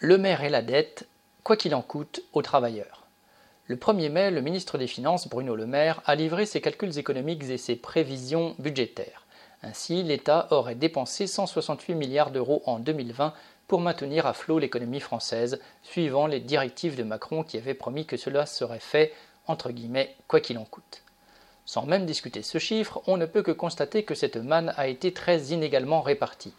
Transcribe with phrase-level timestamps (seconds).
[0.00, 1.06] Le maire et la dette,
[1.44, 3.06] quoi qu'il en coûte aux travailleurs.
[3.68, 7.44] Le 1er mai, le ministre des Finances, Bruno Le Maire, a livré ses calculs économiques
[7.44, 9.24] et ses prévisions budgétaires.
[9.62, 13.32] Ainsi, l'État aurait dépensé 168 milliards d'euros en 2020
[13.68, 18.16] pour maintenir à flot l'économie française, suivant les directives de Macron qui avait promis que
[18.16, 19.12] cela serait fait,
[19.46, 21.02] entre guillemets, quoi qu'il en coûte.
[21.64, 25.14] Sans même discuter ce chiffre, on ne peut que constater que cette manne a été
[25.14, 26.52] très inégalement répartie.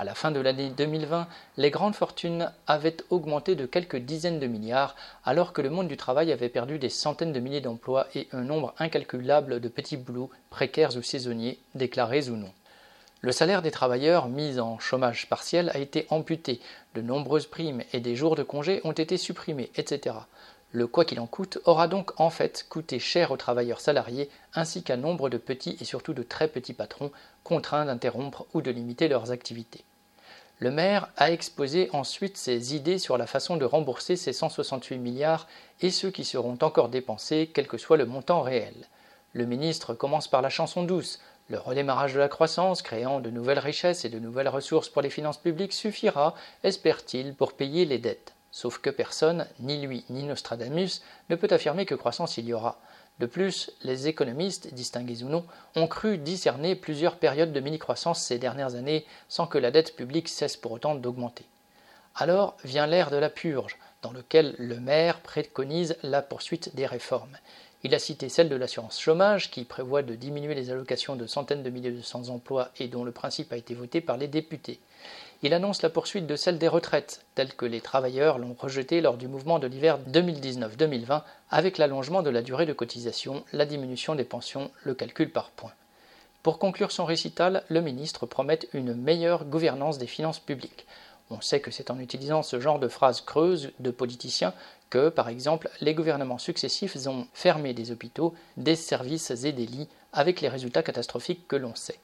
[0.00, 1.28] À la fin de l'année 2020,
[1.58, 5.98] les grandes fortunes avaient augmenté de quelques dizaines de milliards, alors que le monde du
[5.98, 10.30] travail avait perdu des centaines de milliers d'emplois et un nombre incalculable de petits boulots,
[10.48, 12.50] précaires ou saisonniers, déclarés ou non.
[13.20, 16.62] Le salaire des travailleurs mis en chômage partiel a été amputé,
[16.94, 20.16] de nombreuses primes et des jours de congé ont été supprimés, etc.
[20.72, 24.82] Le quoi qu'il en coûte aura donc en fait coûté cher aux travailleurs salariés ainsi
[24.82, 27.12] qu'à nombre de petits et surtout de très petits patrons
[27.44, 29.84] contraints d'interrompre ou de limiter leurs activités.
[30.60, 35.48] Le maire a exposé ensuite ses idées sur la façon de rembourser ces 168 milliards
[35.80, 38.74] et ceux qui seront encore dépensés, quel que soit le montant réel.
[39.32, 41.18] Le ministre commence par la chanson douce.
[41.48, 45.08] Le redémarrage de la croissance, créant de nouvelles richesses et de nouvelles ressources pour les
[45.08, 48.34] finances publiques, suffira, espère-t-il, pour payer les dettes.
[48.52, 52.78] Sauf que personne, ni lui ni Nostradamus, ne peut affirmer que croissance il y aura.
[53.20, 55.44] De plus, les économistes, distingués ou non,
[55.76, 60.30] ont cru discerner plusieurs périodes de mini-croissance ces dernières années sans que la dette publique
[60.30, 61.44] cesse pour autant d'augmenter.
[62.14, 67.36] Alors vient l'ère de la purge, dans lequel le maire préconise la poursuite des réformes.
[67.82, 71.62] Il a cité celle de l'assurance chômage, qui prévoit de diminuer les allocations de centaines
[71.62, 74.80] de milliers de sans emplois et dont le principe a été voté par les députés
[75.42, 79.16] il annonce la poursuite de celle des retraites, telles que les travailleurs l'ont rejetée lors
[79.16, 84.24] du mouvement de l'hiver 2019-2020, avec l'allongement de la durée de cotisation, la diminution des
[84.24, 85.72] pensions, le calcul par points.
[86.42, 90.86] Pour conclure son récital, le ministre promet une meilleure gouvernance des finances publiques.
[91.30, 94.52] On sait que c'est en utilisant ce genre de phrases creuses de politiciens
[94.90, 99.88] que, par exemple, les gouvernements successifs ont fermé des hôpitaux, des services et des lits,
[100.12, 102.00] avec les résultats catastrophiques que l'on sait.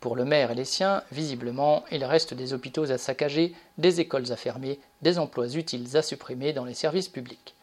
[0.00, 4.32] Pour le maire et les siens, visiblement, il reste des hôpitaux à saccager, des écoles
[4.32, 7.54] à fermer, des emplois utiles à supprimer dans les services publics.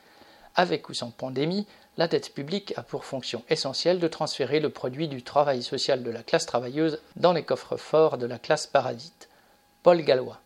[0.55, 1.65] Avec ou sans pandémie,
[1.97, 6.11] la dette publique a pour fonction essentielle de transférer le produit du travail social de
[6.11, 9.29] la classe travailleuse dans les coffres forts de la classe parasite.
[9.83, 10.39] Paul Gallois.